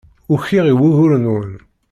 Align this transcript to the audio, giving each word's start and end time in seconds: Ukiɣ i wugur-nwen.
Ukiɣ 0.33 0.65
i 0.67 0.73
wugur-nwen. 0.79 1.51